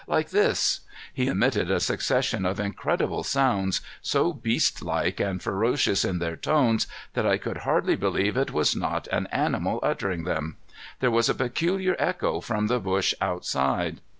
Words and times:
Like 0.07 0.31
this" 0.31 0.79
He 1.13 1.27
emitted 1.27 1.69
a 1.69 1.79
succession 1.79 2.43
of 2.43 2.59
incredible 2.59 3.21
sounds, 3.23 3.81
so 4.01 4.33
beastlike 4.33 5.19
and 5.19 5.39
ferocious 5.43 6.03
in 6.03 6.17
their 6.17 6.35
tones 6.35 6.87
that 7.13 7.27
I 7.27 7.37
could 7.37 7.57
hardly 7.57 7.95
believe 7.95 8.35
it 8.35 8.49
was 8.51 8.75
not 8.75 9.05
an 9.09 9.27
animal 9.27 9.79
uttering 9.83 10.23
them. 10.23 10.57
There 11.01 11.11
was 11.11 11.29
a 11.29 11.35
peculiar 11.35 11.95
echo 11.99 12.41
from 12.41 12.65
the 12.65 12.79
bush 12.79 13.13
outside. 13.21 14.01